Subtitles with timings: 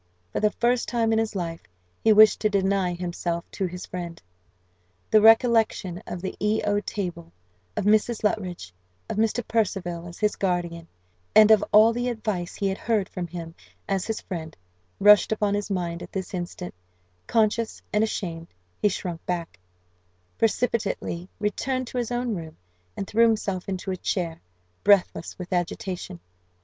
[0.31, 1.61] For the first time in his life,
[2.03, 4.19] he wished to deny himself to his friend.
[5.11, 7.31] The recollection of the E O table,
[7.77, 8.23] of Mrs.
[8.23, 8.73] Luttridge,
[9.07, 9.47] of Mr.
[9.47, 10.87] Percival as his guardian,
[11.35, 13.53] and of all the advice he had heard from him
[13.87, 14.57] as his friend,
[14.99, 16.73] rushed upon his mind at this instant;
[17.27, 18.47] conscious and ashamed,
[18.81, 19.59] he shrunk back,
[20.39, 22.57] precipitately returned to his own room,
[22.97, 24.41] and threw himself into a chair,
[24.83, 26.19] breathless with agitation.